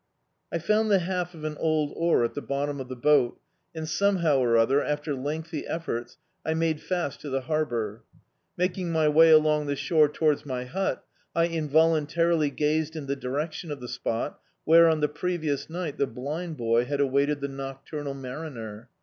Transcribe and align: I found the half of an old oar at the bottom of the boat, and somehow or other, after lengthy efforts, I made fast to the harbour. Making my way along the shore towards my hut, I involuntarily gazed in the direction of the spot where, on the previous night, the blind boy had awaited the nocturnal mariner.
I 0.51 0.57
found 0.57 0.89
the 0.89 0.97
half 0.97 1.35
of 1.35 1.43
an 1.43 1.55
old 1.59 1.93
oar 1.95 2.23
at 2.25 2.33
the 2.33 2.41
bottom 2.41 2.79
of 2.79 2.87
the 2.89 2.95
boat, 2.95 3.39
and 3.75 3.87
somehow 3.87 4.39
or 4.39 4.57
other, 4.57 4.81
after 4.83 5.13
lengthy 5.13 5.67
efforts, 5.67 6.17
I 6.43 6.55
made 6.55 6.81
fast 6.81 7.21
to 7.21 7.29
the 7.29 7.41
harbour. 7.41 8.01
Making 8.57 8.91
my 8.91 9.07
way 9.07 9.29
along 9.29 9.67
the 9.67 9.75
shore 9.75 10.09
towards 10.09 10.43
my 10.43 10.63
hut, 10.65 11.03
I 11.35 11.45
involuntarily 11.45 12.49
gazed 12.49 12.95
in 12.95 13.05
the 13.05 13.15
direction 13.15 13.71
of 13.71 13.79
the 13.79 13.87
spot 13.87 14.39
where, 14.65 14.89
on 14.89 15.01
the 15.01 15.07
previous 15.07 15.69
night, 15.69 15.99
the 15.99 16.07
blind 16.07 16.57
boy 16.57 16.85
had 16.85 16.99
awaited 16.99 17.39
the 17.39 17.47
nocturnal 17.47 18.15
mariner. 18.15 18.89